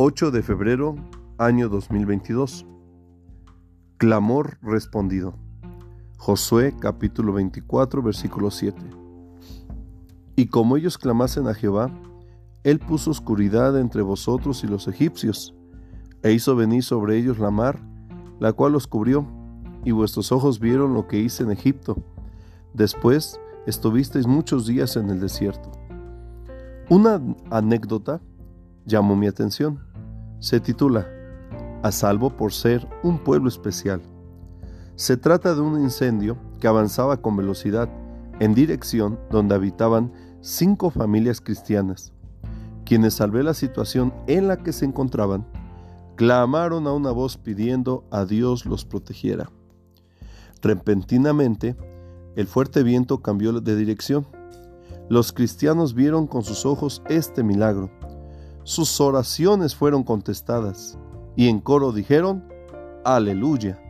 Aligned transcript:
8 0.00 0.30
de 0.30 0.44
febrero, 0.44 0.94
año 1.38 1.68
2022. 1.68 2.64
Clamor 3.96 4.56
respondido. 4.62 5.34
Josué 6.18 6.72
capítulo 6.78 7.32
24, 7.32 8.00
versículo 8.00 8.52
7. 8.52 8.80
Y 10.36 10.46
como 10.46 10.76
ellos 10.76 10.98
clamasen 10.98 11.48
a 11.48 11.54
Jehová, 11.54 11.90
él 12.62 12.78
puso 12.78 13.10
oscuridad 13.10 13.76
entre 13.76 14.02
vosotros 14.02 14.62
y 14.62 14.68
los 14.68 14.86
egipcios, 14.86 15.56
e 16.22 16.30
hizo 16.30 16.54
venir 16.54 16.84
sobre 16.84 17.16
ellos 17.16 17.40
la 17.40 17.50
mar, 17.50 17.80
la 18.38 18.52
cual 18.52 18.74
los 18.74 18.86
cubrió, 18.86 19.26
y 19.84 19.90
vuestros 19.90 20.30
ojos 20.30 20.60
vieron 20.60 20.94
lo 20.94 21.08
que 21.08 21.18
hice 21.18 21.42
en 21.42 21.50
Egipto. 21.50 21.96
Después 22.72 23.40
estuvisteis 23.66 24.28
muchos 24.28 24.64
días 24.64 24.94
en 24.94 25.10
el 25.10 25.18
desierto. 25.18 25.72
Una 26.88 27.20
anécdota 27.50 28.20
llamó 28.86 29.16
mi 29.16 29.26
atención 29.26 29.87
se 30.40 30.60
titula 30.60 31.06
A 31.82 31.90
salvo 31.92 32.30
por 32.30 32.52
ser 32.52 32.86
un 33.02 33.18
pueblo 33.18 33.48
especial. 33.48 34.00
Se 34.94 35.16
trata 35.16 35.54
de 35.54 35.60
un 35.60 35.80
incendio 35.80 36.36
que 36.60 36.68
avanzaba 36.68 37.18
con 37.18 37.36
velocidad 37.36 37.88
en 38.40 38.54
dirección 38.54 39.18
donde 39.30 39.54
habitaban 39.54 40.12
cinco 40.40 40.90
familias 40.90 41.40
cristianas, 41.40 42.12
quienes 42.84 43.20
al 43.20 43.30
ver 43.30 43.44
la 43.44 43.54
situación 43.54 44.12
en 44.26 44.48
la 44.48 44.58
que 44.62 44.72
se 44.72 44.84
encontraban, 44.84 45.46
clamaron 46.16 46.86
a 46.86 46.92
una 46.92 47.10
voz 47.10 47.36
pidiendo 47.36 48.04
a 48.10 48.24
Dios 48.24 48.66
los 48.66 48.84
protegiera. 48.84 49.50
Repentinamente, 50.62 51.76
el 52.34 52.46
fuerte 52.46 52.82
viento 52.82 53.22
cambió 53.22 53.52
de 53.60 53.76
dirección. 53.76 54.26
Los 55.08 55.32
cristianos 55.32 55.94
vieron 55.94 56.26
con 56.26 56.42
sus 56.42 56.66
ojos 56.66 57.02
este 57.08 57.42
milagro 57.42 57.90
sus 58.68 59.00
oraciones 59.00 59.74
fueron 59.74 60.04
contestadas 60.04 60.98
y 61.36 61.48
en 61.48 61.58
coro 61.58 61.90
dijeron, 61.90 62.44
aleluya. 63.02 63.80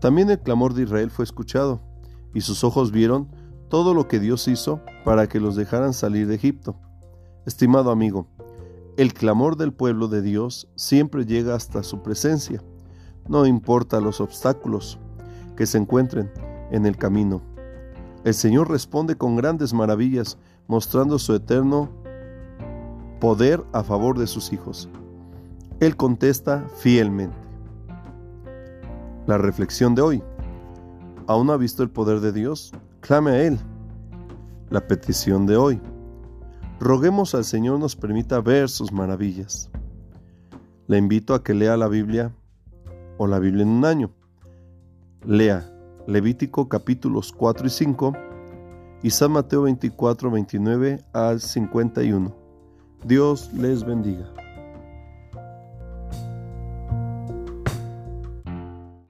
También 0.00 0.30
el 0.30 0.38
clamor 0.38 0.72
de 0.72 0.84
Israel 0.84 1.10
fue 1.10 1.24
escuchado 1.24 1.80
y 2.32 2.42
sus 2.42 2.62
ojos 2.62 2.92
vieron 2.92 3.26
todo 3.68 3.92
lo 3.92 4.06
que 4.06 4.20
Dios 4.20 4.46
hizo 4.46 4.82
para 5.04 5.28
que 5.28 5.40
los 5.40 5.56
dejaran 5.56 5.94
salir 5.94 6.28
de 6.28 6.36
Egipto. 6.36 6.76
Estimado 7.44 7.90
amigo, 7.90 8.28
el 8.96 9.12
clamor 9.12 9.56
del 9.56 9.72
pueblo 9.72 10.06
de 10.06 10.22
Dios 10.22 10.68
siempre 10.76 11.26
llega 11.26 11.56
hasta 11.56 11.82
su 11.82 12.04
presencia, 12.04 12.62
no 13.26 13.46
importa 13.46 14.00
los 14.00 14.20
obstáculos 14.20 15.00
que 15.56 15.66
se 15.66 15.78
encuentren 15.78 16.30
en 16.70 16.86
el 16.86 16.96
camino. 16.96 17.42
El 18.22 18.34
Señor 18.34 18.70
responde 18.70 19.16
con 19.16 19.34
grandes 19.34 19.74
maravillas, 19.74 20.38
mostrando 20.68 21.18
su 21.18 21.34
eterno 21.34 22.05
poder 23.18 23.64
a 23.72 23.82
favor 23.82 24.18
de 24.18 24.26
sus 24.26 24.52
hijos. 24.52 24.88
Él 25.80 25.96
contesta 25.96 26.66
fielmente. 26.78 27.36
La 29.26 29.38
reflexión 29.38 29.94
de 29.94 30.02
hoy. 30.02 30.22
¿Aún 31.26 31.50
ha 31.50 31.56
visto 31.56 31.82
el 31.82 31.90
poder 31.90 32.20
de 32.20 32.32
Dios? 32.32 32.72
Clame 33.00 33.30
a 33.32 33.42
Él. 33.42 33.58
La 34.70 34.86
petición 34.86 35.46
de 35.46 35.56
hoy. 35.56 35.80
Roguemos 36.78 37.34
al 37.34 37.44
Señor 37.44 37.78
nos 37.78 37.96
permita 37.96 38.40
ver 38.40 38.68
sus 38.68 38.92
maravillas. 38.92 39.70
Le 40.86 40.98
invito 40.98 41.34
a 41.34 41.42
que 41.42 41.54
lea 41.54 41.76
la 41.76 41.88
Biblia 41.88 42.32
o 43.18 43.26
la 43.26 43.38
Biblia 43.38 43.62
en 43.62 43.70
un 43.70 43.84
año. 43.84 44.10
Lea 45.24 45.72
Levítico 46.06 46.68
capítulos 46.68 47.32
4 47.32 47.66
y 47.66 47.70
5 47.70 48.12
y 49.02 49.10
San 49.10 49.32
Mateo 49.32 49.62
24, 49.62 50.30
29 50.30 51.04
al 51.12 51.40
51. 51.40 52.45
Dios 53.06 53.48
les 53.52 53.84
bendiga. 53.84 54.45